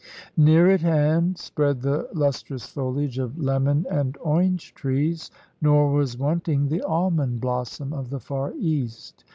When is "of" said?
3.19-3.37, 7.93-8.09